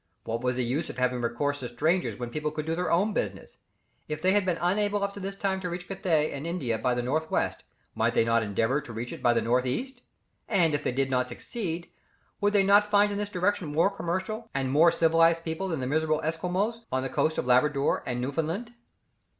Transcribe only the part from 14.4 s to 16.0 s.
and more civilized people than the